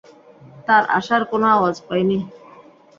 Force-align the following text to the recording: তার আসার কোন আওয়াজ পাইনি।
তার 0.67 0.83
আসার 0.97 1.21
কোন 1.31 1.43
আওয়াজ 1.55 1.75
পাইনি। 1.87 2.17